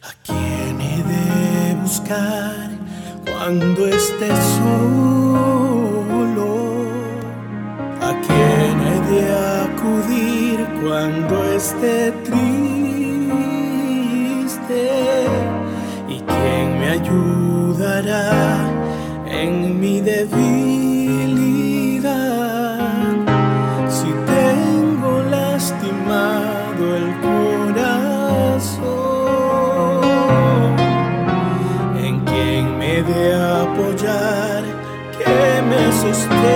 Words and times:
¿A 0.00 0.12
quién 0.24 0.80
he 0.80 1.02
de 1.02 1.74
buscar 1.82 2.70
cuando 3.26 3.88
esté 3.88 4.28
solo? 4.58 6.50
¿A 8.00 8.12
quién 8.26 8.80
he 8.90 9.00
de 9.10 9.22
acudir 9.64 10.56
cuando 10.82 11.34
esté 11.52 12.12
triste? 12.24 12.46
¿Y 16.08 16.20
quién 16.20 16.66
me 16.78 16.88
ayudará 16.90 18.30
en 19.26 19.80
mi 19.80 20.00
debilidad? 20.00 20.38
Si 23.88 24.08
tengo 24.26 25.12
lastimado 25.28 26.82
el 26.96 27.06
cuerpo, 27.16 27.37
apoyar, 33.72 34.62
que 35.18 35.36
me 35.70 35.82
sostenga 36.02 36.50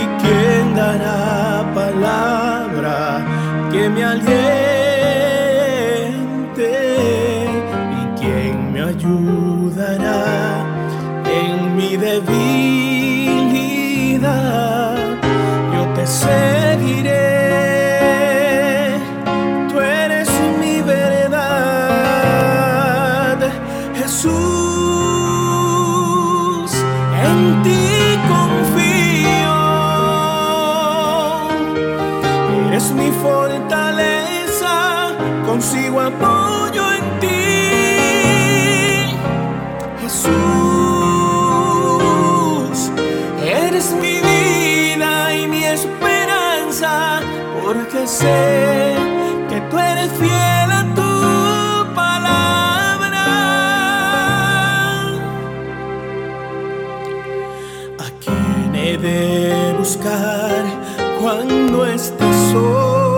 y 0.00 0.02
quién 0.22 0.64
dará 0.74 1.64
palabra 1.74 2.96
que 3.72 3.82
me 3.88 4.02
aliente 4.04 4.64
y 8.00 8.02
quién 8.20 8.54
me 8.72 8.80
ayudará 8.82 10.22
en 11.40 11.76
mi 11.76 11.96
debilidad. 11.96 12.34
Yo 15.74 15.82
te 15.94 16.04
seguiré. 16.06 17.23
Eres 32.84 32.96
mi 32.96 33.10
fortaleza, 33.22 34.74
consigo 35.46 36.02
apoyo 36.02 36.82
en 36.92 37.18
ti. 37.18 37.26
Jesús, 40.02 40.34
eres 43.42 43.90
mi 43.92 44.20
vida 44.20 45.34
y 45.34 45.46
mi 45.46 45.64
esperanza, 45.64 47.22
porque 47.62 48.06
sé 48.06 48.96
que 49.48 49.62
tú 49.70 49.78
eres 49.78 50.12
fiel 50.18 50.70
a 50.80 50.84
tu 50.94 51.94
palabra. 51.94 53.24
¿A 57.98 58.06
quién 58.22 58.74
he 58.74 58.98
de 58.98 59.74
buscar 59.78 60.64
cuando 61.20 61.86
esté 61.86 62.24
solo? 62.52 63.14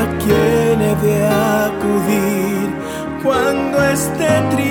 ¿A 0.00 0.04
quién 0.22 0.80
he 0.80 0.94
de 1.06 1.26
acudir 1.26 2.66
cuando 3.22 3.82
esté 3.84 4.28
triste? 4.50 4.67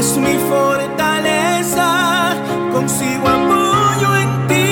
Eres 0.00 0.16
mi 0.16 0.36
fortaleza, 0.48 1.88
consigo 2.72 3.28
apoyo 3.28 4.16
en 4.16 4.30
ti, 4.48 4.64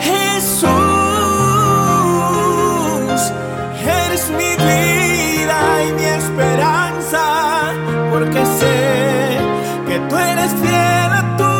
Jesús. 0.00 0.72
Eres 3.84 4.30
mi 4.30 4.56
vida 4.64 5.58
y 5.86 5.92
mi 5.92 6.04
esperanza, 6.04 7.22
porque 8.10 8.46
sé 8.46 9.36
que 9.86 9.96
tú 10.08 10.16
eres 10.16 10.50
fiel 10.62 11.12
a 11.20 11.24
tu 11.36 11.52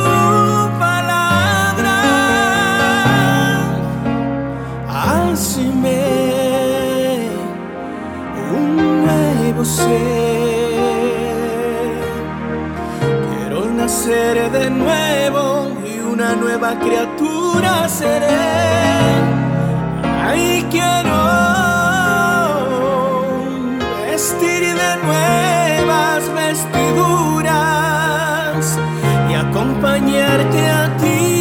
palabra. 0.78 1.96
Hazme 4.88 6.00
un 8.54 9.04
nuevo 9.04 9.62
ser. 9.66 10.31
Quiero 14.04 14.34
nacer 14.34 14.50
de 14.50 14.68
nuevo 14.70 15.68
y 15.86 15.98
una 16.00 16.34
nueva 16.34 16.76
criatura 16.80 17.88
seré. 17.88 18.26
Ay, 20.24 20.66
quiero 20.70 21.12
vestir 24.04 24.74
de 24.74 24.96
nuevas 25.04 26.34
vestiduras 26.34 27.46
y 29.30 29.34
acompañarte 29.34 30.68
a 30.68 30.96
ti 30.96 31.31